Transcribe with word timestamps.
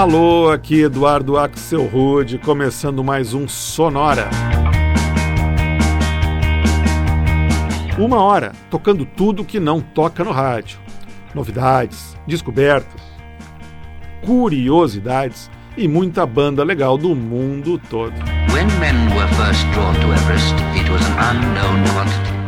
Alô, 0.00 0.50
aqui 0.50 0.80
Eduardo 0.80 1.36
Axel 1.36 1.84
Rude, 1.84 2.38
começando 2.38 3.04
mais 3.04 3.34
um 3.34 3.46
Sonora. 3.46 4.30
Uma 7.98 8.16
hora 8.22 8.52
tocando 8.70 9.04
tudo 9.04 9.44
que 9.44 9.60
não 9.60 9.78
toca 9.78 10.24
no 10.24 10.30
rádio. 10.30 10.78
Novidades, 11.34 12.16
descobertas, 12.26 13.02
curiosidades 14.24 15.50
e 15.76 15.86
muita 15.86 16.24
banda 16.24 16.64
legal 16.64 16.96
do 16.96 17.14
mundo 17.14 17.78
todo. 17.90 18.14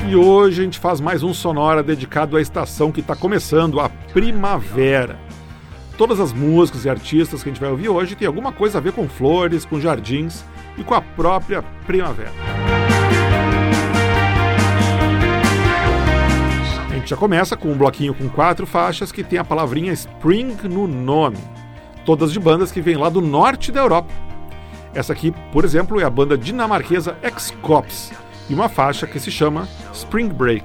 E 0.08 0.16
hoje 0.16 0.62
a 0.62 0.64
gente 0.64 0.78
faz 0.78 1.02
mais 1.02 1.22
um 1.22 1.34
Sonora 1.34 1.82
dedicado 1.82 2.38
à 2.38 2.40
estação 2.40 2.90
que 2.90 3.00
está 3.00 3.14
começando, 3.14 3.78
a 3.78 3.90
primavera. 3.90 5.18
Todas 6.02 6.18
as 6.18 6.32
músicas 6.32 6.84
e 6.84 6.90
artistas 6.90 7.44
que 7.44 7.48
a 7.48 7.52
gente 7.52 7.60
vai 7.60 7.70
ouvir 7.70 7.88
hoje 7.88 8.16
têm 8.16 8.26
alguma 8.26 8.50
coisa 8.50 8.78
a 8.78 8.80
ver 8.80 8.92
com 8.92 9.08
flores, 9.08 9.64
com 9.64 9.78
jardins 9.78 10.44
e 10.76 10.82
com 10.82 10.94
a 10.94 11.00
própria 11.00 11.62
primavera. 11.86 12.32
A 16.90 16.94
gente 16.94 17.08
já 17.08 17.16
começa 17.16 17.56
com 17.56 17.68
um 17.68 17.78
bloquinho 17.78 18.12
com 18.14 18.28
quatro 18.28 18.66
faixas 18.66 19.12
que 19.12 19.22
tem 19.22 19.38
a 19.38 19.44
palavrinha 19.44 19.92
Spring 19.92 20.56
no 20.64 20.88
nome, 20.88 21.38
todas 22.04 22.32
de 22.32 22.40
bandas 22.40 22.72
que 22.72 22.80
vêm 22.80 22.96
lá 22.96 23.08
do 23.08 23.20
norte 23.20 23.70
da 23.70 23.78
Europa. 23.78 24.12
Essa 24.92 25.12
aqui, 25.12 25.32
por 25.52 25.64
exemplo, 25.64 26.00
é 26.00 26.04
a 26.04 26.10
banda 26.10 26.36
dinamarquesa 26.36 27.16
X-Cops 27.22 28.10
e 28.50 28.54
uma 28.54 28.68
faixa 28.68 29.06
que 29.06 29.20
se 29.20 29.30
chama 29.30 29.68
Spring 29.92 30.30
Break. 30.30 30.64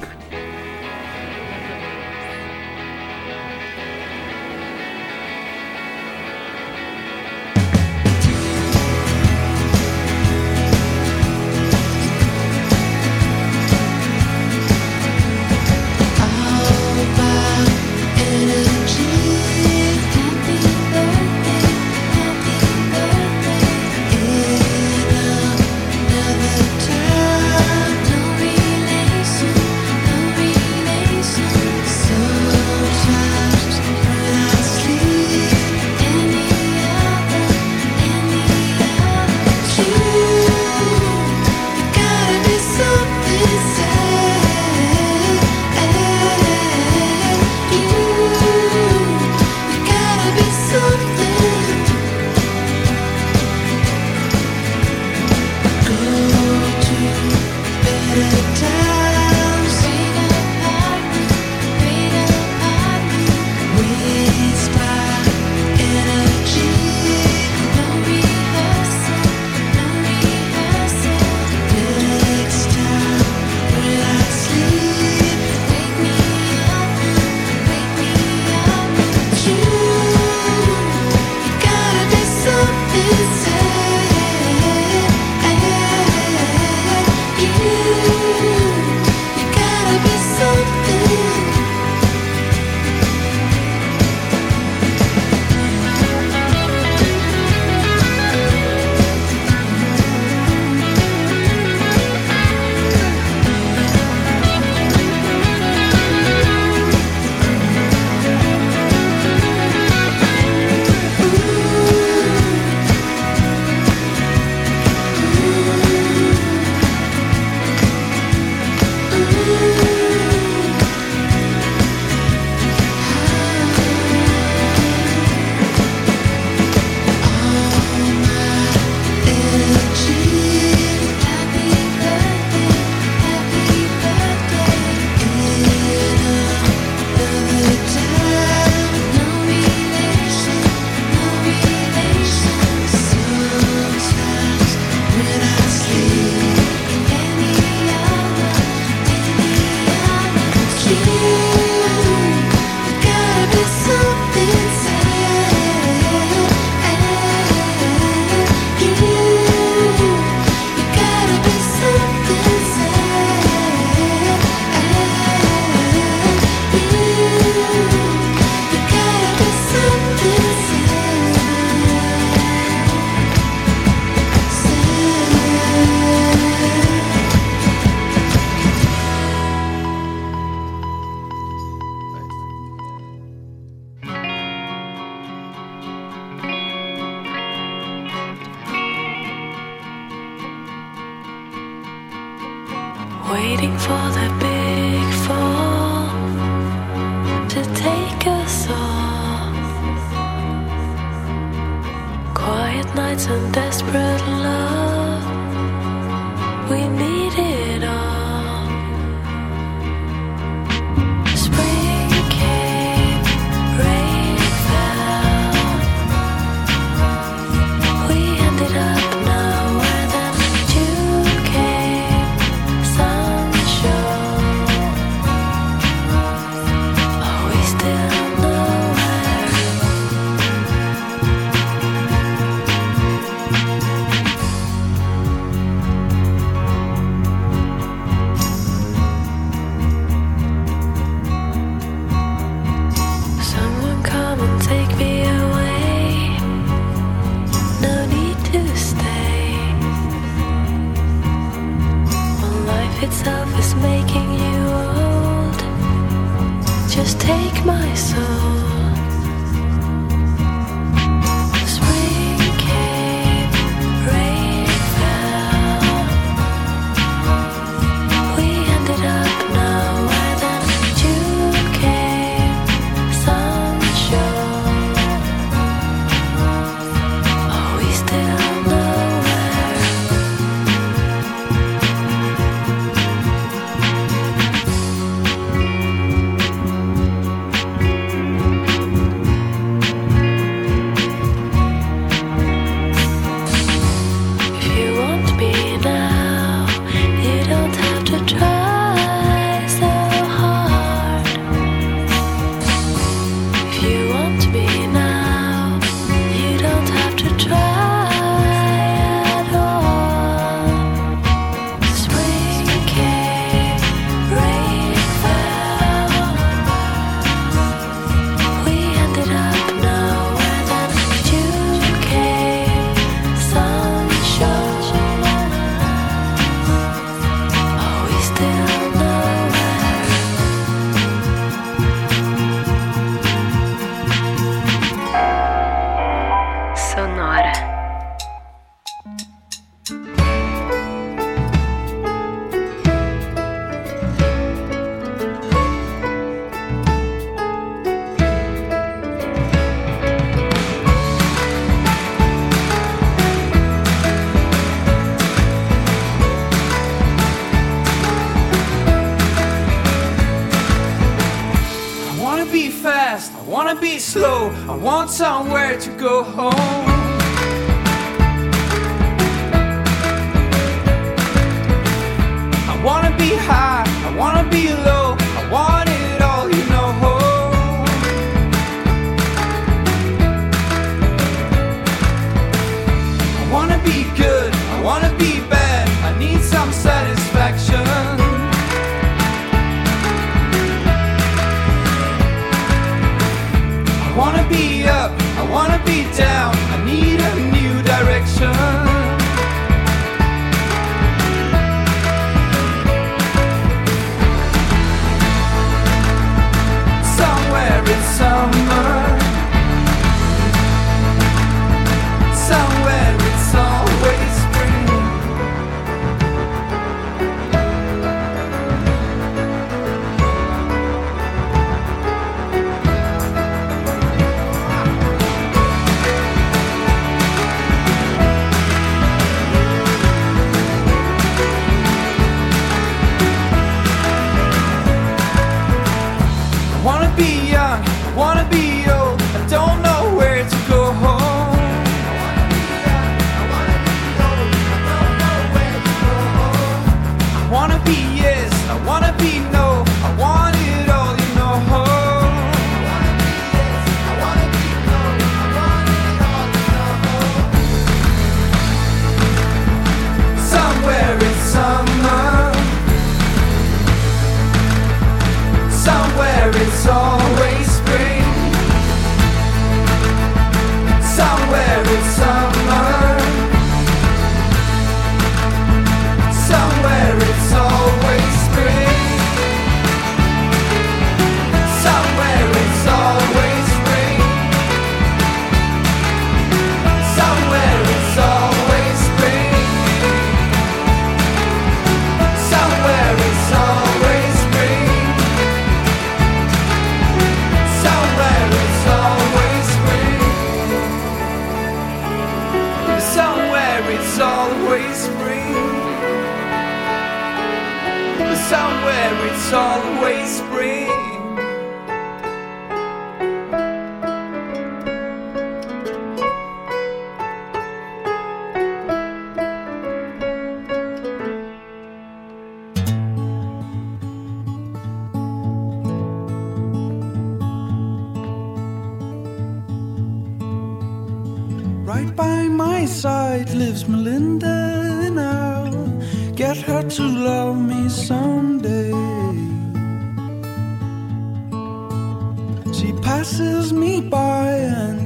want 365.08 365.16
somewhere 365.16 365.80
to 365.80 365.90
go 365.92 366.24
home. 366.24 366.57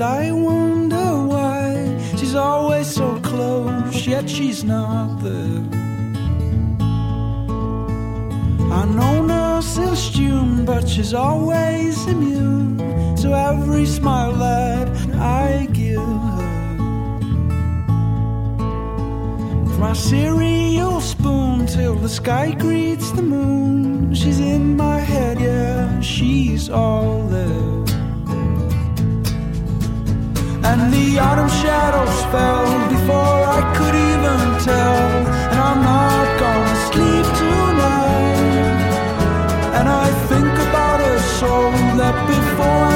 I 0.01 0.31
wonder 0.31 1.25
why 1.27 1.99
she's 2.17 2.35
always 2.35 2.87
so 2.87 3.19
close, 3.21 4.07
yet 4.07 4.29
she's 4.29 4.63
not 4.63 5.21
there. 5.21 5.63
I 8.71 8.85
know 8.85 9.61
since 9.61 10.09
June, 10.09 10.65
but 10.65 10.87
she's 10.87 11.13
always 11.13 12.05
immune 12.07 12.77
to 13.17 13.33
every 13.33 13.85
smile 13.85 14.33
that 14.33 14.87
I 15.17 15.67
give 15.71 15.99
her. 15.99 16.77
With 19.63 19.79
my 19.79 19.93
cereal 19.93 20.99
spoon 20.99 21.67
till 21.67 21.95
the 21.95 22.09
sky 22.09 22.51
greets 22.51 23.11
the 23.11 23.21
moon. 23.21 24.13
She's 24.15 24.39
in 24.39 24.75
my 24.77 24.99
head, 24.99 25.39
yeah, 25.39 26.01
she's 26.01 26.69
all 26.69 27.23
there. 27.27 27.80
And 30.63 30.93
the 30.93 31.19
autumn 31.19 31.49
shadows 31.49 32.17
fell 32.31 32.67
before 32.89 33.41
I 33.59 33.61
could 33.77 33.95
even 34.09 34.39
tell. 34.69 34.99
And 35.51 35.59
I'm 35.69 35.81
not 35.93 36.27
gonna 36.43 36.77
sleep 36.89 37.25
tonight. 37.41 38.79
And 39.77 39.87
I 39.89 40.07
think 40.29 40.53
about 40.67 40.99
her 41.05 41.19
so 41.39 41.51
that 41.99 42.15
before 42.27 42.90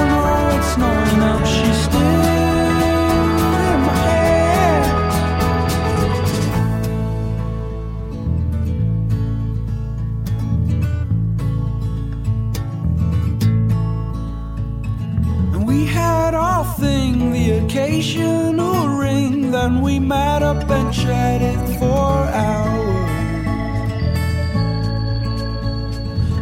occasional 17.76 18.88
ring. 18.88 19.52
Then 19.52 19.82
we 19.82 20.00
met 20.00 20.42
up 20.42 20.70
and 20.70 20.94
chatted 20.94 21.60
for 21.78 22.12
hours. 22.42 22.96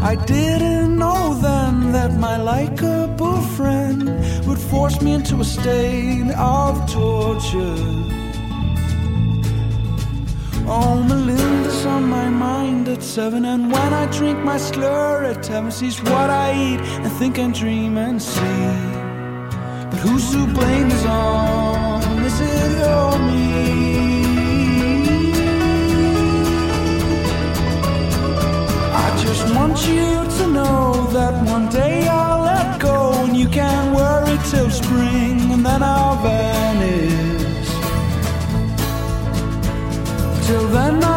I 0.01 0.15
didn't 0.27 0.95
know 0.97 1.33
then 1.41 1.91
that 1.93 2.13
my 2.19 2.37
likable 2.37 3.41
friend 3.57 4.03
would 4.45 4.59
force 4.59 5.01
me 5.01 5.13
into 5.13 5.39
a 5.39 5.45
state 5.45 6.31
of 6.37 6.73
torture. 6.91 7.81
Oh, 10.65 11.03
Melinda's 11.07 11.85
on 11.85 12.09
my 12.09 12.29
mind 12.29 12.87
at 12.89 13.01
seven, 13.01 13.43
and 13.45 13.71
when 13.71 13.93
I 13.93 14.05
drink 14.17 14.37
my 14.43 14.57
slur 14.57 15.23
at 15.23 15.43
seven, 15.43 15.71
she's 15.71 15.99
what 16.03 16.29
I 16.29 16.53
eat 16.53 16.79
and 16.79 17.11
think 17.13 17.39
and 17.39 17.53
dream 17.53 17.97
and 17.97 18.21
see. 18.21 18.92
Who's 20.03 20.31
to 20.31 20.45
blame 20.47 20.91
is 20.91 21.05
on? 21.05 22.01
Is 22.25 22.41
it 22.41 22.81
or 22.95 23.17
me? 23.19 24.25
I 29.03 29.07
just 29.23 29.45
want 29.55 29.77
you 29.87 30.07
to 30.37 30.47
know 30.57 31.07
that 31.13 31.33
one 31.45 31.69
day 31.69 32.05
I'll 32.09 32.41
let 32.43 32.81
go 32.81 33.13
and 33.23 33.37
you 33.37 33.47
can't 33.47 33.95
worry 33.95 34.37
till 34.51 34.69
spring 34.69 35.39
and 35.53 35.65
then 35.65 35.81
I'll 35.81 36.21
vanish. 36.21 37.69
Till 40.47 40.67
then 40.67 41.01
I 41.01 41.12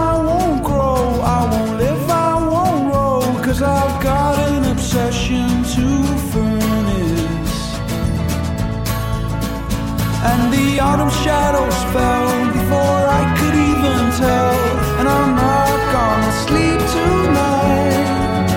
the 10.77 10.83
autumn 10.83 11.11
shadows 11.25 11.79
fell 11.95 12.29
before 12.53 13.03
I 13.21 13.25
could 13.39 13.57
even 13.71 14.01
tell. 14.25 14.57
And 14.99 15.09
I'm 15.09 15.33
not 15.35 15.79
gonna 15.97 16.33
sleep 16.45 16.81
tonight. 16.97 18.49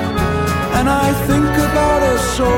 And 0.77 0.87
I 0.89 1.07
think 1.29 1.51
about 1.67 1.99
her 2.07 2.19
so 2.37 2.49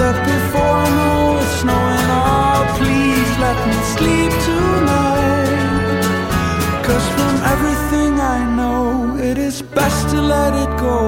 that 0.00 0.16
before 0.32 0.76
I 0.84 0.90
know 0.98 1.38
it's 1.40 1.54
snowing, 1.62 2.08
oh, 2.20 2.60
please 2.78 3.32
let 3.46 3.58
me 3.70 3.78
sleep 3.96 4.32
tonight. 4.50 6.04
Cause 6.86 7.06
from 7.16 7.34
everything 7.54 8.12
I 8.36 8.38
know, 8.58 9.16
it 9.16 9.38
is 9.38 9.62
best 9.62 10.10
to 10.10 10.20
let 10.20 10.52
it 10.64 10.72
go. 10.78 10.98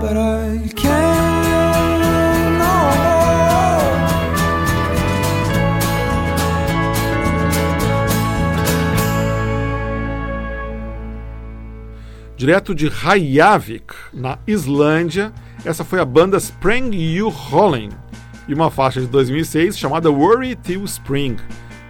But 0.00 0.16
I 0.16 0.45
Direto 12.36 12.74
de 12.74 12.86
Reykjavik, 12.88 13.94
na 14.12 14.38
Islândia, 14.46 15.32
essa 15.64 15.82
foi 15.82 16.00
a 16.00 16.04
banda 16.04 16.36
Spring 16.36 16.94
You 16.94 17.30
Rolling 17.30 17.88
e 18.46 18.52
uma 18.52 18.70
faixa 18.70 19.00
de 19.00 19.06
2006 19.06 19.78
chamada 19.78 20.10
Worry 20.10 20.54
Till 20.54 20.84
Spring. 20.84 21.36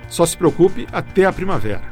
Só 0.08 0.24
se 0.24 0.36
preocupe 0.36 0.86
até 0.92 1.24
a 1.24 1.32
primavera. 1.32 1.82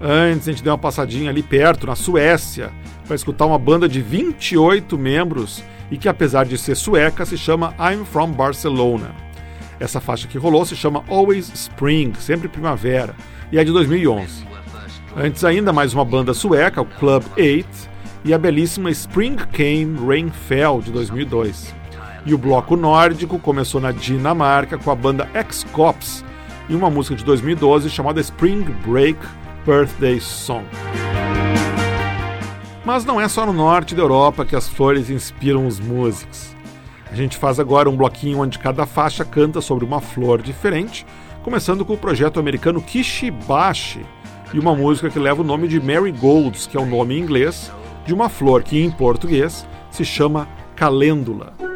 Antes 0.00 0.48
a 0.48 0.50
gente 0.50 0.64
deu 0.64 0.72
uma 0.72 0.78
passadinha 0.78 1.30
ali 1.30 1.40
perto, 1.40 1.86
na 1.86 1.94
Suécia, 1.94 2.72
para 3.06 3.14
escutar 3.14 3.46
uma 3.46 3.58
banda 3.60 3.88
de 3.88 4.02
28 4.02 4.98
membros 4.98 5.62
e 5.88 5.96
que 5.96 6.08
apesar 6.08 6.46
de 6.46 6.58
ser 6.58 6.74
sueca 6.74 7.24
se 7.24 7.38
chama 7.38 7.76
I'm 7.78 8.04
From 8.04 8.32
Barcelona. 8.32 9.14
Essa 9.78 10.00
faixa 10.00 10.26
que 10.26 10.36
rolou 10.36 10.66
se 10.66 10.74
chama 10.74 11.04
Always 11.08 11.48
Spring, 11.54 12.12
sempre 12.18 12.48
primavera, 12.48 13.14
e 13.52 13.58
é 13.58 13.62
de 13.62 13.70
2011. 13.70 14.57
Antes 15.20 15.42
ainda, 15.42 15.72
mais 15.72 15.92
uma 15.92 16.04
banda 16.04 16.32
sueca, 16.32 16.80
o 16.80 16.86
Club 16.86 17.24
8, 17.36 17.66
e 18.24 18.32
a 18.32 18.38
belíssima 18.38 18.88
Spring 18.92 19.34
Came, 19.50 19.98
Rain 20.06 20.30
Fell, 20.30 20.80
de 20.80 20.92
2002. 20.92 21.74
E 22.24 22.32
o 22.32 22.38
bloco 22.38 22.76
nórdico 22.76 23.36
começou 23.36 23.80
na 23.80 23.90
Dinamarca 23.90 24.78
com 24.78 24.92
a 24.92 24.94
banda 24.94 25.28
X-Cops 25.34 26.24
e 26.68 26.74
uma 26.76 26.88
música 26.88 27.16
de 27.16 27.24
2012 27.24 27.90
chamada 27.90 28.20
Spring 28.20 28.62
Break 28.86 29.18
Birthday 29.66 30.20
Song. 30.20 30.64
Mas 32.84 33.04
não 33.04 33.20
é 33.20 33.26
só 33.26 33.44
no 33.44 33.52
norte 33.52 33.96
da 33.96 34.02
Europa 34.02 34.44
que 34.44 34.54
as 34.54 34.68
flores 34.68 35.10
inspiram 35.10 35.66
os 35.66 35.80
músicos. 35.80 36.54
A 37.10 37.16
gente 37.16 37.36
faz 37.36 37.58
agora 37.58 37.90
um 37.90 37.96
bloquinho 37.96 38.38
onde 38.38 38.56
cada 38.56 38.86
faixa 38.86 39.24
canta 39.24 39.60
sobre 39.60 39.84
uma 39.84 40.00
flor 40.00 40.40
diferente, 40.40 41.04
começando 41.42 41.84
com 41.84 41.94
o 41.94 41.98
projeto 41.98 42.38
americano 42.38 42.80
Kishibashi, 42.80 44.06
e 44.52 44.58
uma 44.58 44.74
música 44.74 45.10
que 45.10 45.18
leva 45.18 45.42
o 45.42 45.44
nome 45.44 45.68
de 45.68 45.80
Marigolds, 45.80 46.66
que 46.66 46.76
é 46.76 46.80
o 46.80 46.86
nome 46.86 47.16
em 47.16 47.20
inglês 47.20 47.70
de 48.06 48.14
uma 48.14 48.28
flor 48.28 48.62
que 48.62 48.82
em 48.82 48.90
português 48.90 49.66
se 49.90 50.04
chama 50.04 50.48
calêndula. 50.74 51.67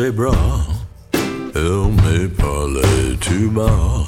marché 0.00 0.10
bras, 0.12 0.32
on 1.54 1.90
me 1.90 2.28
parle 2.28 3.16
tout 3.20 3.50
bas. 3.50 3.99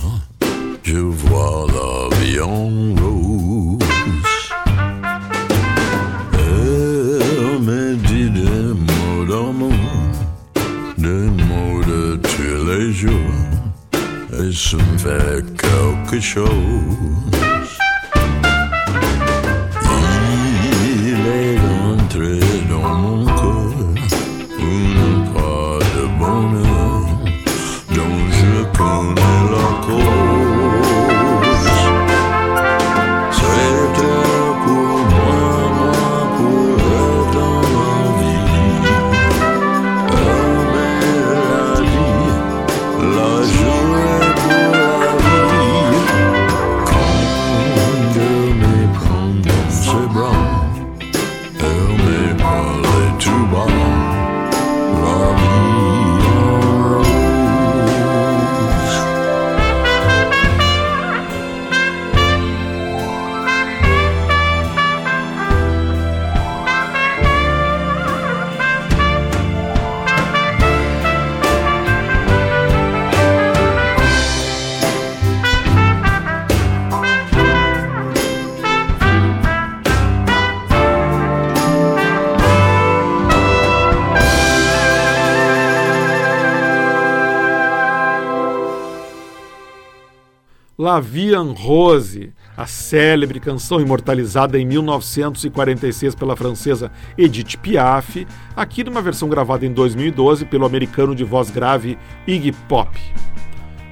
La 90.83 90.99
Vie 90.99 91.37
en 91.37 91.53
Rose, 91.53 92.33
a 92.57 92.67
célebre 92.67 93.39
canção 93.39 93.81
imortalizada 93.81 94.59
em 94.59 94.67
1946 94.67 96.17
pela 96.17 96.35
francesa 96.35 96.91
Edith 97.17 97.57
Piaf, 97.59 98.27
aqui 98.57 98.83
numa 98.83 99.01
versão 99.01 99.29
gravada 99.29 99.65
em 99.65 99.73
2012 99.73 100.45
pelo 100.47 100.67
americano 100.67 101.15
de 101.15 101.23
voz 101.23 101.51
grave 101.51 101.97
Iggy 102.27 102.51
Pop. 102.69 102.91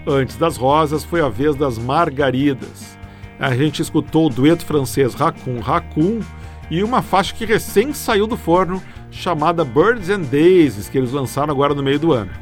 Antes 0.04 0.34
das 0.34 0.56
rosas 0.56 1.04
foi 1.04 1.20
a 1.20 1.28
vez 1.28 1.54
das 1.54 1.78
margaridas. 1.78 2.98
A 3.38 3.54
gente 3.54 3.80
escutou 3.80 4.26
o 4.26 4.28
dueto 4.28 4.66
francês 4.66 5.14
Raccoon 5.14 5.60
Raccoon 5.60 6.18
e 6.68 6.82
uma 6.82 7.02
faixa 7.02 7.32
que 7.32 7.44
recém 7.44 7.92
saiu 7.92 8.26
do 8.26 8.36
forno 8.36 8.82
chamada 9.12 9.64
Birds 9.64 10.10
and 10.10 10.22
Daisies, 10.22 10.88
que 10.88 10.98
eles 10.98 11.12
lançaram 11.12 11.52
agora 11.52 11.72
no 11.72 11.84
meio 11.84 12.00
do 12.00 12.12
ano. 12.12 12.32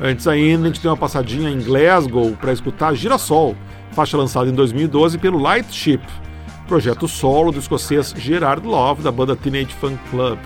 Antes 0.00 0.26
ainda, 0.26 0.64
a 0.64 0.66
gente 0.68 0.80
tem 0.80 0.90
uma 0.90 0.96
passadinha 0.96 1.50
em 1.50 1.60
Glasgow 1.60 2.36
para 2.40 2.52
escutar 2.52 2.94
Girassol, 2.94 3.54
faixa 3.94 4.16
lançada 4.16 4.50
em 4.50 4.52
2012 4.52 5.18
pelo 5.18 5.38
Lightship, 5.38 6.02
projeto 6.66 7.06
solo 7.06 7.52
do 7.52 7.60
escocês 7.60 8.12
Gerard 8.16 8.66
Love, 8.66 9.02
da 9.02 9.12
banda 9.12 9.36
Teenage 9.36 9.72
Fan 9.74 9.96
Club. 10.10 10.38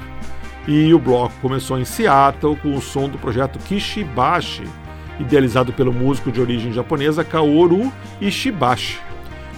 E 0.67 0.93
o 0.93 0.99
bloco 0.99 1.35
começou 1.41 1.79
em 1.79 1.85
Seattle 1.85 2.57
com 2.57 2.77
o 2.77 2.81
som 2.81 3.09
do 3.09 3.17
projeto 3.17 3.59
Kishibashi, 3.61 4.65
idealizado 5.19 5.73
pelo 5.73 5.93
músico 5.93 6.31
de 6.31 6.41
origem 6.41 6.73
japonesa 6.73 7.25
Kaoru 7.25 7.91
Ishibashi. 8.21 9.01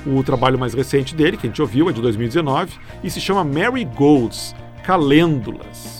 O 0.07 0.23
trabalho 0.23 0.59
mais 0.59 0.73
recente 0.73 1.15
dele, 1.15 1.37
que 1.37 1.47
a 1.47 1.51
gente 1.51 1.61
ouviu, 1.61 1.91
é 1.91 1.93
de 1.93 2.01
2019 2.01 2.73
e 3.03 3.11
se 3.11 3.21
chama 3.21 3.43
Marigolds 3.43 4.55
Calêndulas. 4.85 6.00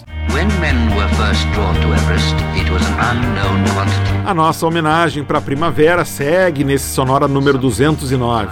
A 4.27 4.35
nossa 4.35 4.67
homenagem 4.67 5.25
para 5.25 5.39
a 5.39 5.43
primavera 5.43 6.05
segue 6.05 6.65
nesse 6.65 6.93
sonora 6.93 7.27
número 7.27 7.59
209. 7.59 8.49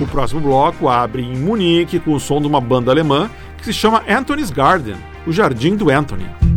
O 0.00 0.06
próximo 0.06 0.40
bloco 0.40 0.88
abre 0.88 1.22
em 1.22 1.36
Munique 1.36 1.98
com 1.98 2.12
o 2.14 2.20
som 2.20 2.40
de 2.40 2.46
uma 2.46 2.60
banda 2.60 2.90
alemã 2.90 3.28
que 3.56 3.64
se 3.64 3.72
chama 3.72 4.02
Anthony's 4.08 4.50
Garden, 4.50 4.96
o 5.26 5.32
Jardim 5.32 5.74
do 5.76 5.90
Anthony. 5.90 6.47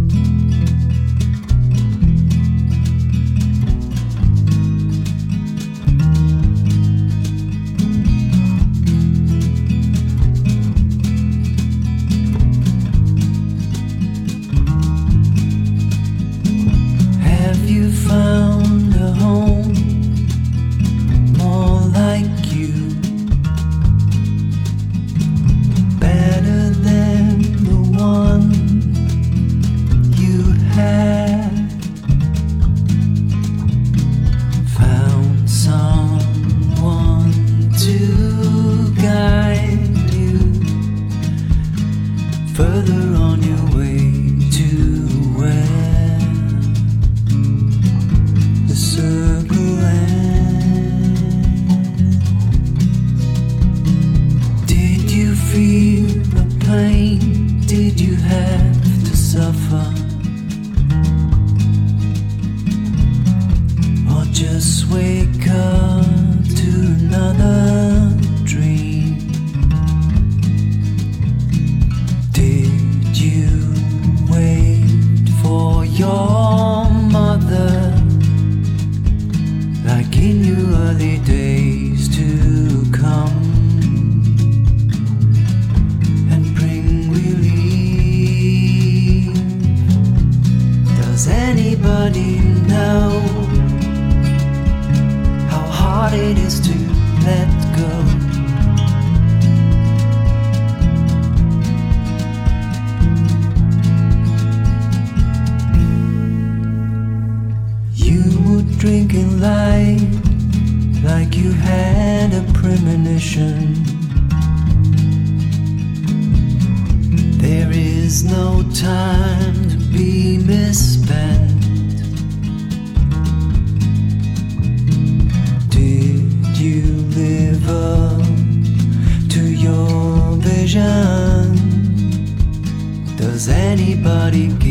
Anybody 134.03 134.70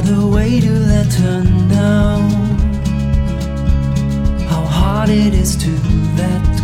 What 0.00 0.12
a 0.12 0.26
way 0.26 0.60
to 0.60 0.70
let 0.70 1.12
her 1.12 1.44
know 1.44 2.26
how 4.48 4.64
hard 4.64 5.10
it 5.10 5.34
is 5.34 5.54
to 5.56 5.70
let 6.16 6.59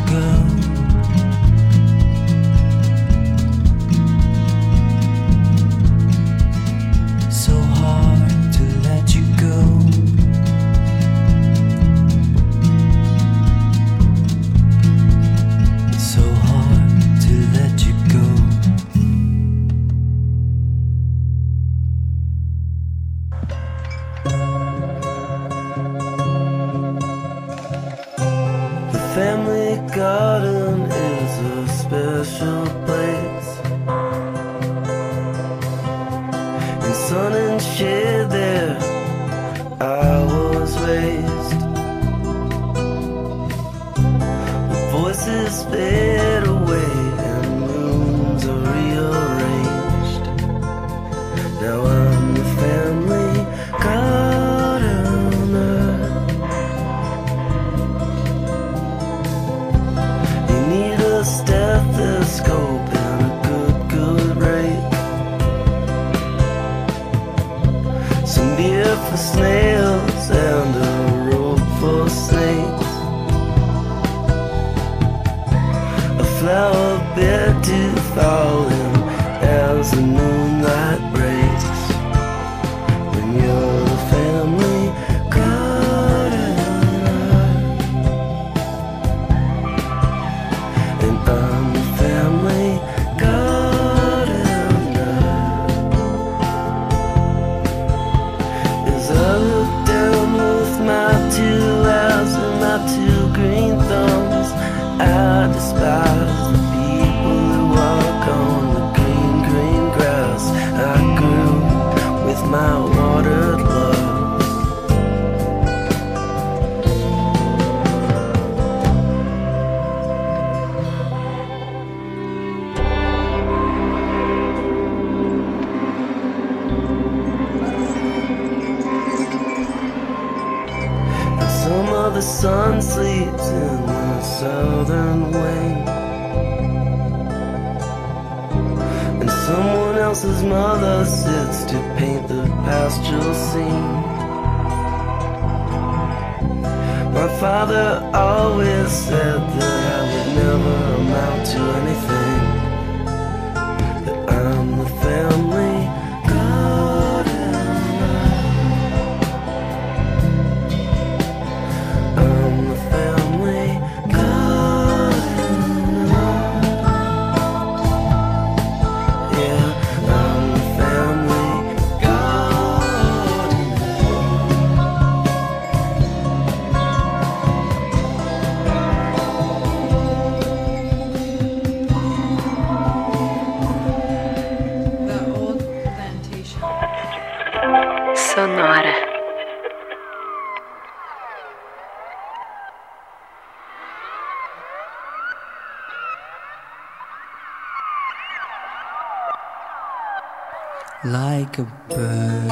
Like 201.04 201.58
a 201.58 201.64
bird, 201.90 202.48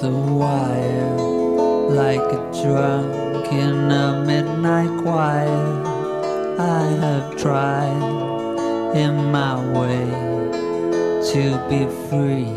the 0.00 0.10
wire, 0.10 1.18
like 1.90 2.32
a 2.32 2.50
drunk 2.62 3.52
in 3.52 3.90
a 3.90 4.24
midnight 4.26 5.02
choir. 5.02 5.84
I 6.58 6.84
have 7.02 7.36
tried 7.36 8.96
in 8.96 9.30
my 9.30 9.56
way 9.78 10.06
to 11.32 11.66
be 11.68 11.86
free. 12.08 12.50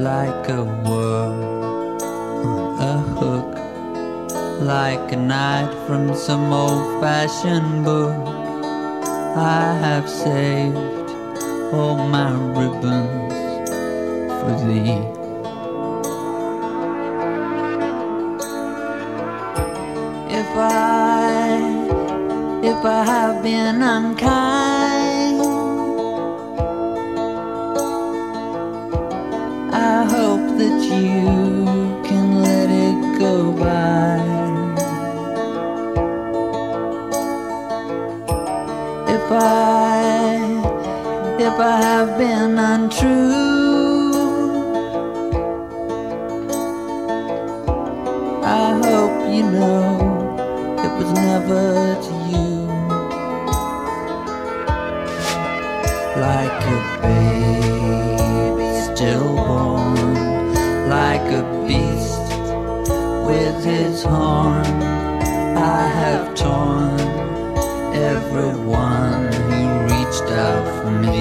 Like 0.00 0.48
a 0.48 0.62
worm 0.86 1.98
on 2.46 2.80
a 2.80 2.98
hook, 3.18 4.60
like 4.60 5.12
a 5.12 5.16
knight 5.16 5.74
from 5.86 6.14
some 6.14 6.52
old 6.52 7.02
fashioned 7.02 7.84
book. 7.84 8.16
I 9.36 9.76
have 9.82 10.08
saved 10.08 10.97
all 11.72 11.96
my 12.08 12.30
ribbons 12.30 13.32
for 14.40 14.66
thee. 14.66 15.17
for 70.88 70.94
me. 70.94 71.17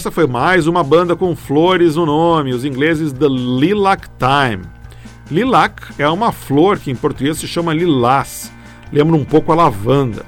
Essa 0.00 0.10
foi 0.10 0.26
mais 0.26 0.66
uma 0.66 0.82
banda 0.82 1.14
com 1.14 1.36
flores 1.36 1.94
no 1.94 2.06
nome, 2.06 2.54
os 2.54 2.64
ingleses 2.64 3.12
The 3.12 3.28
Lilac 3.28 4.08
Time. 4.18 4.64
Lilac 5.30 5.92
é 5.98 6.08
uma 6.08 6.32
flor 6.32 6.78
que 6.78 6.90
em 6.90 6.96
português 6.96 7.36
se 7.36 7.46
chama 7.46 7.74
lilás, 7.74 8.50
lembra 8.90 9.14
um 9.14 9.26
pouco 9.26 9.52
a 9.52 9.54
lavanda. 9.54 10.24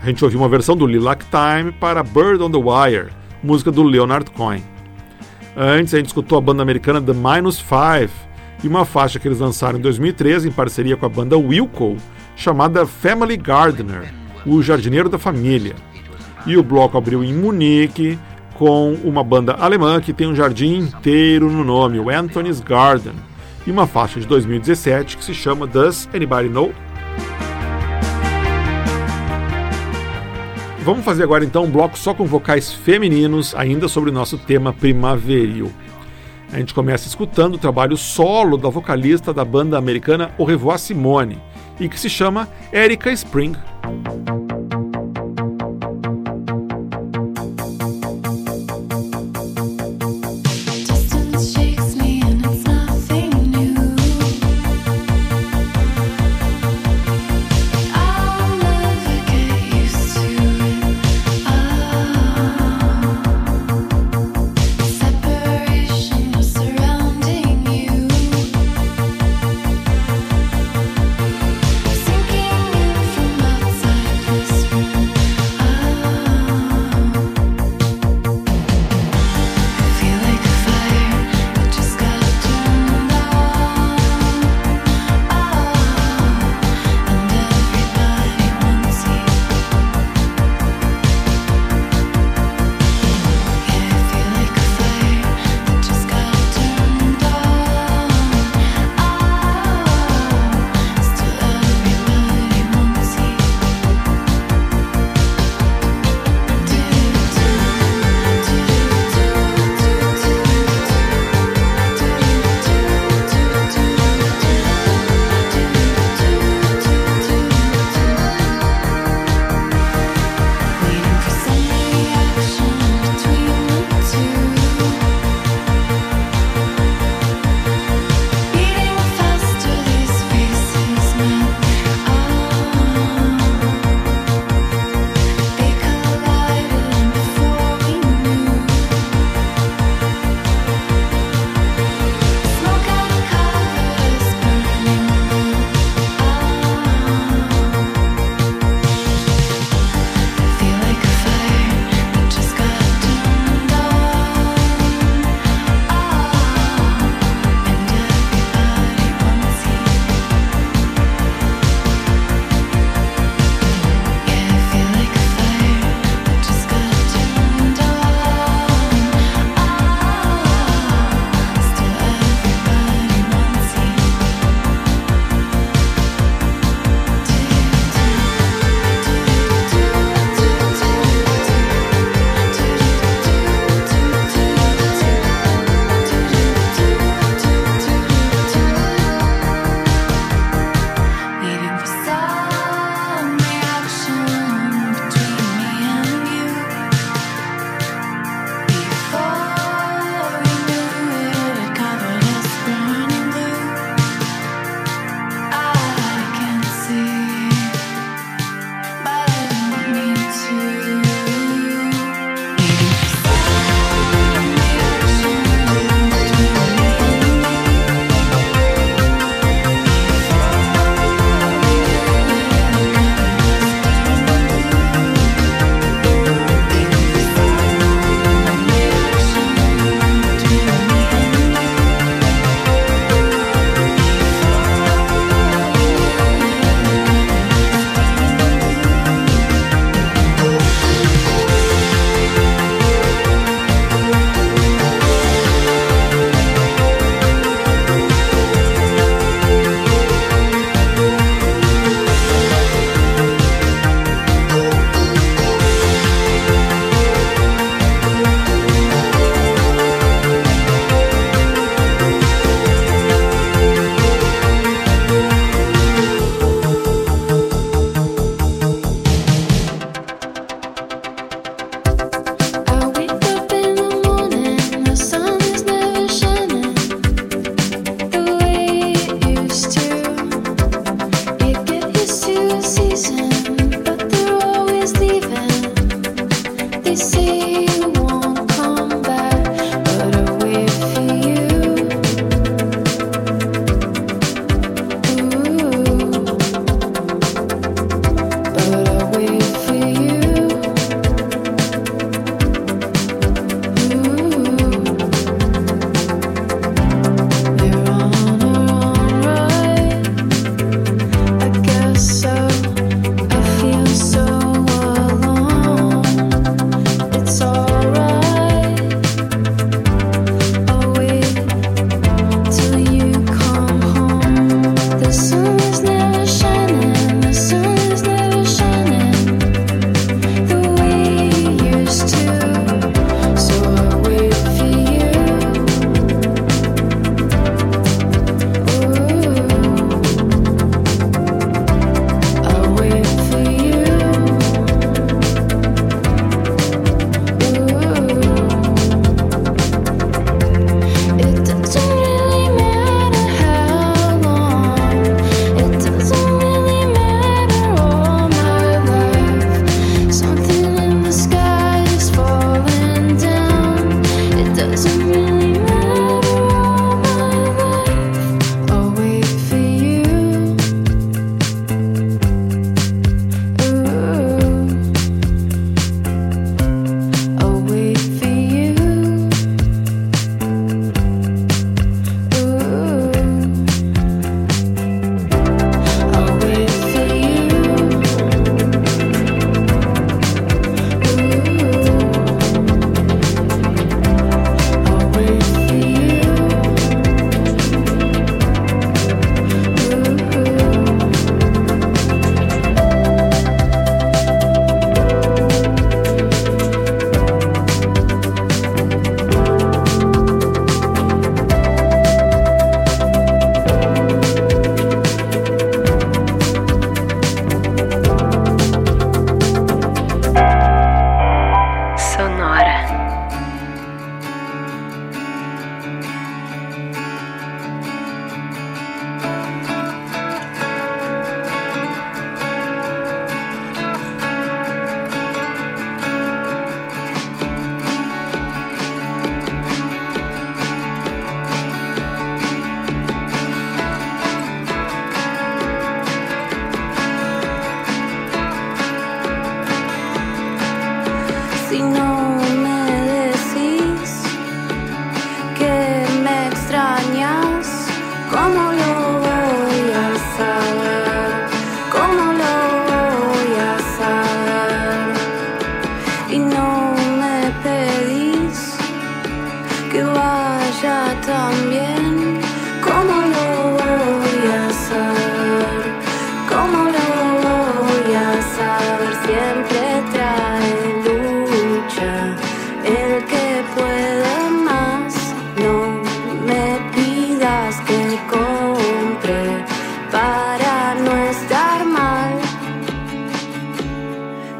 A 0.00 0.06
gente 0.06 0.22
ouviu 0.22 0.38
uma 0.38 0.48
versão 0.48 0.76
do 0.76 0.86
Lilac 0.86 1.24
Time 1.24 1.72
para 1.72 2.04
Bird 2.04 2.40
on 2.40 2.48
the 2.48 2.58
Wire, 2.58 3.08
música 3.42 3.72
do 3.72 3.82
Leonard 3.82 4.30
Cohen. 4.30 4.62
Antes 5.56 5.94
a 5.94 5.96
gente 5.96 6.06
escutou 6.06 6.38
a 6.38 6.40
banda 6.40 6.62
americana 6.62 7.02
The 7.02 7.12
Minus 7.12 7.58
Five 7.58 8.12
e 8.62 8.68
uma 8.68 8.84
faixa 8.84 9.18
que 9.18 9.26
eles 9.26 9.40
lançaram 9.40 9.80
em 9.80 9.82
2013 9.82 10.48
em 10.48 10.52
parceria 10.52 10.96
com 10.96 11.06
a 11.06 11.08
banda 11.08 11.36
Wilco, 11.36 11.96
chamada 12.36 12.86
Family 12.86 13.36
Gardener, 13.36 14.14
o 14.46 14.62
jardineiro 14.62 15.08
da 15.08 15.18
família. 15.18 15.74
E 16.46 16.56
o 16.56 16.62
bloco 16.62 16.96
abriu 16.96 17.24
em 17.24 17.34
Munique 17.34 18.16
com 18.58 18.92
uma 19.04 19.22
banda 19.22 19.52
alemã 19.52 20.00
que 20.00 20.12
tem 20.12 20.26
um 20.26 20.34
jardim 20.34 20.78
inteiro 20.78 21.48
no 21.48 21.62
nome, 21.62 22.00
o 22.00 22.10
Anthony's 22.10 22.60
Garden, 22.60 23.14
e 23.64 23.70
uma 23.70 23.86
faixa 23.86 24.18
de 24.18 24.26
2017 24.26 25.16
que 25.16 25.24
se 25.24 25.32
chama 25.32 25.64
Does 25.64 26.08
Anybody 26.12 26.48
Know? 26.48 26.72
Vamos 30.80 31.04
fazer 31.04 31.22
agora 31.22 31.44
então 31.44 31.64
um 31.64 31.70
bloco 31.70 31.96
só 31.96 32.12
com 32.12 32.24
vocais 32.24 32.72
femininos, 32.72 33.54
ainda 33.54 33.86
sobre 33.86 34.10
o 34.10 34.12
nosso 34.12 34.36
tema 34.36 34.72
primaveril. 34.72 35.70
A 36.52 36.58
gente 36.58 36.74
começa 36.74 37.06
escutando 37.06 37.54
o 37.54 37.58
trabalho 37.58 37.96
solo 37.96 38.56
da 38.56 38.68
vocalista 38.68 39.32
da 39.32 39.44
banda 39.44 39.78
americana 39.78 40.32
Au 40.36 40.44
Revoir 40.44 40.78
Simone, 40.78 41.38
e 41.78 41.88
que 41.88 42.00
se 42.00 42.10
chama 42.10 42.48
Erika 42.72 43.12
Spring. 43.12 43.54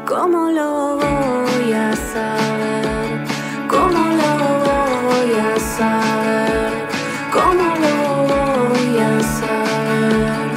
¿Cómo 0.09 0.49
lo 0.49 0.95
voy 0.95 1.71
a 1.71 1.95
saber? 1.95 3.27
¿Cómo 3.67 4.07
lo 4.21 4.31
voy 4.65 5.33
a 5.37 5.59
saber? 5.59 6.71
¿Cómo 7.31 7.65
lo 7.83 7.95
voy 8.33 8.97
a 8.97 9.21
saber? 9.39 10.49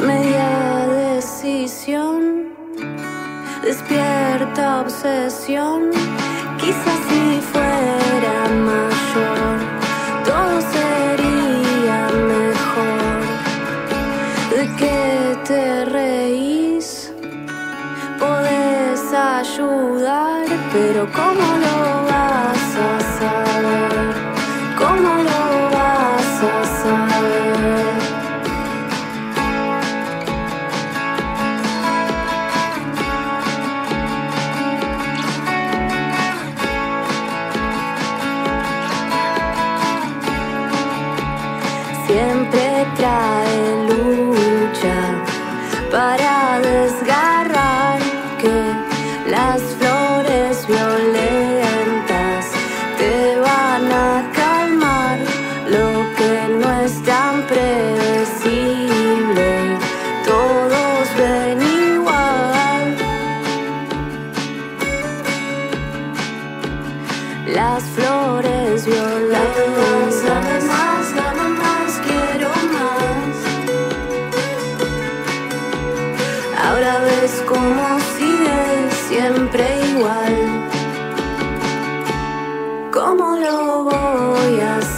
Media 0.00 0.48
decisión, 0.88 2.22
despierta 3.62 4.80
obsesión. 4.80 5.99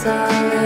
sorry. 0.02 0.61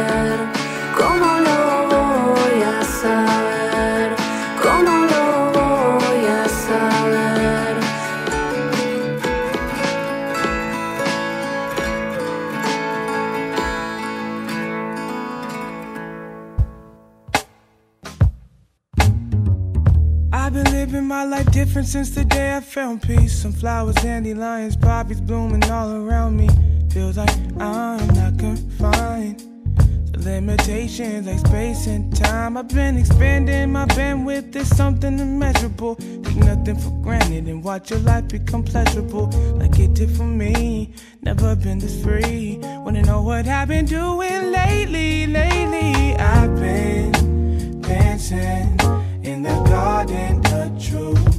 Found 22.77 23.01
peace. 23.01 23.33
Some 23.33 23.53
flowers, 23.53 23.95
dandelions, 23.95 24.77
poppies 24.77 25.19
blooming 25.19 25.65
all 25.71 25.93
around 25.93 26.37
me. 26.37 26.47
Feels 26.91 27.17
like 27.17 27.35
I'm 27.59 28.07
not 28.09 28.39
confined 28.39 29.39
to 30.13 30.21
limitations 30.21 31.27
like 31.27 31.39
space 31.39 31.87
and 31.87 32.15
time. 32.15 32.59
I've 32.59 32.69
been 32.69 32.99
expanding 32.99 33.73
my 33.73 33.87
bandwidth. 33.87 34.53
There's 34.53 34.69
something 34.69 35.19
immeasurable. 35.19 35.95
Take 35.97 36.37
nothing 36.37 36.77
for 36.77 36.91
granted 37.03 37.47
and 37.47 37.65
watch 37.65 37.89
your 37.91 38.01
life 38.01 38.29
become 38.29 38.63
pleasurable, 38.63 39.29
like 39.57 39.79
it 39.79 39.95
did 39.95 40.15
for 40.15 40.25
me. 40.27 40.93
Never 41.23 41.57
been 41.57 41.79
this 41.79 41.97
free. 42.03 42.59
Wanna 42.61 43.01
know 43.01 43.23
what 43.23 43.49
I've 43.49 43.69
been 43.69 43.87
doing 43.87 44.53
lately? 44.53 45.27
Lately, 45.27 46.15
I've 46.17 46.55
been 46.57 47.81
dancing 47.81 48.79
in 49.23 49.43
the 49.45 49.65
garden 49.65 50.45
of 50.53 50.79
truth. 50.79 51.36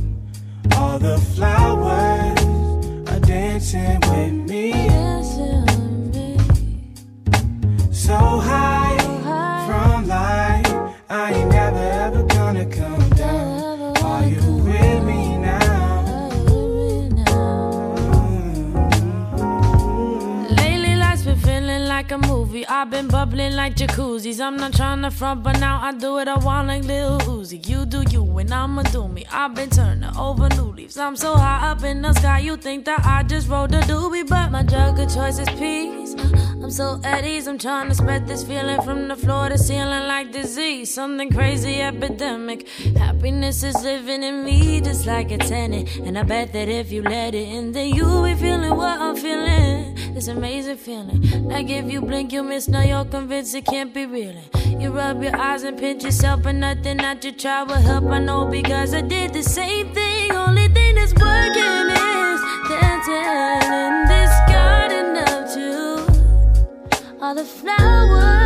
All 0.79 0.99
the 0.99 1.17
flowers 1.35 2.39
are 3.09 3.19
dancing 3.19 3.99
with 4.11 4.33
me. 4.49 4.71
So 7.91 8.15
high 8.15 8.76
I've 22.79 22.91
been 22.91 23.07
bubbling 23.07 23.55
like 23.55 23.73
jacuzzis. 23.75 24.39
I'm 24.39 24.55
not 24.55 24.71
trying 24.71 25.01
to 25.01 25.09
front, 25.09 25.41
but 25.41 25.59
now 25.59 25.79
I 25.81 25.93
do 25.93 26.19
it. 26.19 26.27
I 26.27 26.37
want 26.37 26.67
like 26.67 26.83
Lil 26.83 27.17
Uzi. 27.21 27.67
You 27.67 27.87
do 27.87 28.03
you, 28.11 28.23
and 28.37 28.53
I'ma 28.53 28.83
do 28.83 29.07
me. 29.07 29.25
I've 29.31 29.55
been 29.55 29.71
turning 29.71 30.15
over 30.15 30.47
new 30.49 30.71
leaves. 30.73 30.95
I'm 30.95 31.15
so 31.15 31.35
high 31.35 31.71
up 31.71 31.83
in 31.83 32.03
the 32.03 32.13
sky, 32.13 32.37
you 32.37 32.55
think 32.55 32.85
that 32.85 33.03
I 33.03 33.23
just 33.23 33.49
rode 33.49 33.71
the 33.71 33.79
doobie, 33.79 34.29
but 34.29 34.51
my 34.51 34.61
drug 34.61 34.99
of 34.99 35.11
choice 35.11 35.39
is 35.39 35.49
peace. 35.57 36.13
Uh, 36.13 36.63
I'm 36.63 36.69
so 36.69 37.01
at 37.03 37.25
ease. 37.25 37.47
I'm 37.47 37.57
trying 37.57 37.89
to 37.89 37.95
spread 37.95 38.27
this 38.27 38.43
feeling 38.43 38.79
from 38.83 39.07
the 39.07 39.15
floor 39.15 39.49
to 39.49 39.57
ceiling 39.57 40.07
like 40.07 40.31
disease. 40.31 40.93
Something 40.93 41.31
crazy 41.31 41.81
epidemic. 41.81 42.69
Happiness 42.95 43.63
is 43.63 43.81
living 43.81 44.21
in 44.21 44.43
me 44.43 44.81
just 44.81 45.07
like 45.07 45.31
a 45.31 45.39
tenant. 45.39 45.95
And 45.97 46.15
I 46.15 46.21
bet 46.21 46.53
that 46.53 46.69
if 46.69 46.91
you 46.91 47.01
let 47.01 47.33
it 47.33 47.47
in, 47.47 47.71
then 47.71 47.95
you'll 47.95 48.23
be 48.23 48.35
feeling 48.35 48.75
what 48.75 49.01
I'm 49.01 49.15
feeling. 49.15 49.96
This 50.17 50.29
amazing 50.29 50.77
feeling. 50.77 51.47
Like 51.47 51.69
if 51.69 51.91
you 51.91 52.01
blink, 52.01 52.33
you 52.33 52.41
miss. 52.41 52.67
Now 52.67 52.81
you're 52.81 53.05
convinced 53.05 53.53
it 53.53 53.67
can't 53.67 53.93
be 53.93 54.07
real. 54.07 54.33
You 54.65 54.89
rub 54.89 55.21
your 55.21 55.37
eyes 55.37 55.61
and 55.61 55.77
pinch 55.77 56.03
yourself, 56.03 56.41
but 56.41 56.55
nothing 56.55 56.97
that 56.97 57.23
you 57.23 57.33
try 57.33 57.61
will 57.61 57.75
help. 57.75 58.05
I 58.05 58.17
know 58.17 58.47
because 58.47 58.95
I 58.95 59.01
did 59.01 59.31
the 59.33 59.43
same 59.43 59.93
thing. 59.93 60.31
Only 60.31 60.69
thing 60.69 60.95
that's 60.95 61.13
working 61.13 61.91
is 61.93 62.41
dancing 62.67 63.73
in 63.83 63.93
this 64.09 64.33
garden 64.49 65.17
of 65.17 65.53
truth. 65.53 67.21
All 67.21 67.35
the 67.35 67.45
flowers 67.45 68.36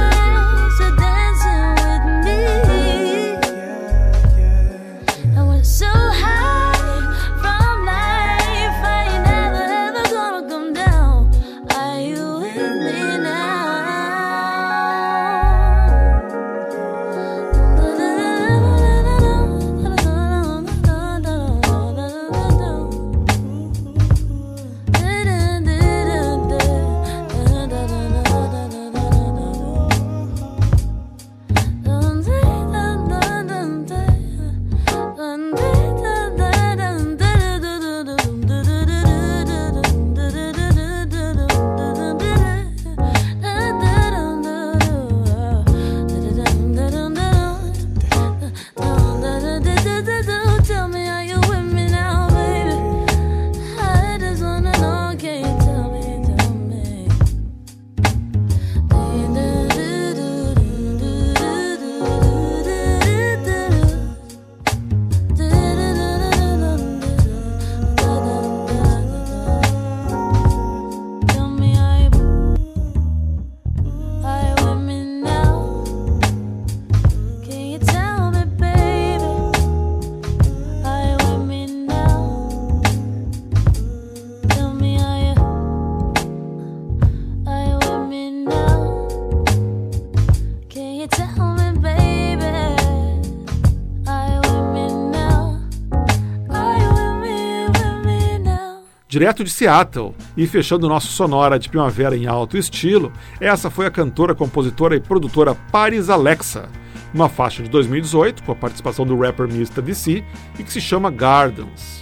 Direto 99.22 99.44
de 99.44 99.52
Seattle 99.52 100.16
e 100.36 100.48
fechando 100.48 100.90
nosso 100.90 101.10
sonora 101.10 101.60
de 101.60 101.70
primavera 101.70 102.18
em 102.18 102.26
alto 102.26 102.58
estilo, 102.58 103.14
essa 103.40 103.70
foi 103.70 103.86
a 103.86 103.92
cantora, 103.92 104.34
compositora 104.34 104.96
e 104.96 105.00
produtora 105.00 105.54
Paris 105.72 106.10
Alexa, 106.10 106.68
uma 107.14 107.30
faixa 107.30 107.62
de 107.62 107.70
2018 107.70 108.42
com 108.42 108.52
a 108.52 108.56
participação 108.56 109.06
do 109.06 109.16
rapper 109.16 109.46
Mr. 109.46 109.80
DC 109.80 110.24
e 110.58 110.64
que 110.64 110.74
se 110.74 110.82
chama 110.82 111.12
Gardens. 111.12 112.02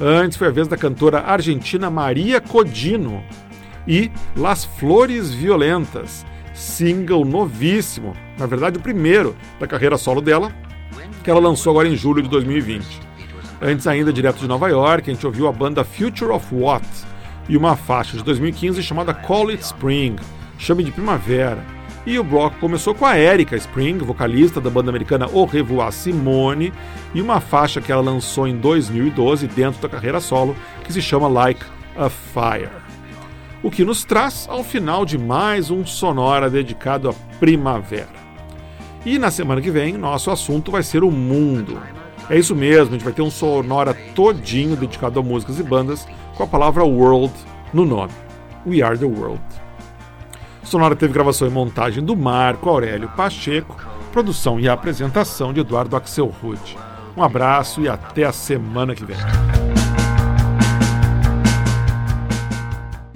Antes 0.00 0.36
foi 0.36 0.48
a 0.48 0.50
vez 0.50 0.66
da 0.66 0.76
cantora 0.76 1.20
argentina 1.20 1.88
Maria 1.88 2.40
Codino 2.40 3.22
e 3.86 4.10
Las 4.36 4.64
Flores 4.64 5.32
Violentas, 5.32 6.26
single 6.52 7.24
novíssimo, 7.24 8.16
na 8.36 8.46
verdade 8.46 8.78
o 8.78 8.82
primeiro 8.82 9.36
da 9.60 9.66
carreira 9.68 9.96
solo 9.96 10.20
dela, 10.20 10.52
que 11.22 11.30
ela 11.30 11.38
lançou 11.38 11.70
agora 11.70 11.86
em 11.86 11.94
julho 11.94 12.20
de 12.20 12.28
2020. 12.28 13.06
Antes 13.60 13.86
ainda, 13.86 14.12
direto 14.12 14.38
de 14.38 14.48
Nova 14.48 14.68
York, 14.68 15.10
a 15.10 15.14
gente 15.14 15.26
ouviu 15.26 15.48
a 15.48 15.52
banda 15.52 15.82
Future 15.82 16.30
of 16.30 16.54
What 16.54 16.86
e 17.48 17.56
uma 17.56 17.74
faixa 17.74 18.16
de 18.16 18.22
2015 18.22 18.82
chamada 18.82 19.14
Call 19.14 19.48
It 19.48 19.62
Spring, 19.62 20.16
chame 20.58 20.84
de 20.84 20.92
primavera. 20.92 21.64
E 22.04 22.18
o 22.18 22.24
bloco 22.24 22.58
começou 22.60 22.94
com 22.94 23.04
a 23.04 23.18
Erika 23.18 23.56
Spring, 23.56 23.98
vocalista 23.98 24.60
da 24.60 24.70
banda 24.70 24.90
americana 24.90 25.26
Au 25.26 25.44
Revoir 25.44 25.90
Simone, 25.90 26.72
e 27.14 27.20
uma 27.20 27.40
faixa 27.40 27.80
que 27.80 27.90
ela 27.90 28.02
lançou 28.02 28.46
em 28.46 28.56
2012 28.58 29.48
dentro 29.48 29.80
da 29.80 29.88
carreira 29.88 30.20
solo, 30.20 30.54
que 30.84 30.92
se 30.92 31.02
chama 31.02 31.26
Like 31.26 31.64
a 31.96 32.08
Fire. 32.08 32.70
O 33.62 33.70
que 33.70 33.84
nos 33.84 34.04
traz 34.04 34.46
ao 34.48 34.62
final 34.62 35.04
de 35.04 35.18
mais 35.18 35.70
um 35.70 35.84
Sonora 35.84 36.48
dedicado 36.48 37.08
à 37.08 37.12
primavera. 37.40 38.26
E 39.04 39.18
na 39.18 39.30
semana 39.30 39.60
que 39.60 39.70
vem, 39.70 39.94
nosso 39.94 40.30
assunto 40.30 40.70
vai 40.70 40.82
ser 40.82 41.02
o 41.02 41.10
mundo. 41.10 41.80
É 42.28 42.36
isso 42.36 42.56
mesmo, 42.56 42.88
a 42.88 42.92
gente 42.92 43.04
vai 43.04 43.12
ter 43.12 43.22
um 43.22 43.30
sonora 43.30 43.94
todinho 44.14 44.76
dedicado 44.76 45.20
a 45.20 45.22
músicas 45.22 45.60
e 45.60 45.62
bandas 45.62 46.06
com 46.36 46.42
a 46.42 46.46
palavra 46.46 46.84
world 46.84 47.32
no 47.72 47.84
nome. 47.84 48.12
We 48.66 48.82
Are 48.82 48.98
the 48.98 49.04
World. 49.04 49.40
Sonora 50.64 50.96
teve 50.96 51.12
gravação 51.12 51.46
e 51.46 51.50
montagem 51.50 52.04
do 52.04 52.16
Marco 52.16 52.68
Aurélio 52.68 53.08
Pacheco, 53.16 53.76
produção 54.10 54.58
e 54.58 54.68
apresentação 54.68 55.52
de 55.52 55.60
Eduardo 55.60 55.94
Axel 55.94 56.26
Rude. 56.42 56.76
Um 57.16 57.22
abraço 57.22 57.80
e 57.80 57.88
até 57.88 58.24
a 58.24 58.32
semana 58.32 58.92
que 58.92 59.04
vem. 59.04 59.16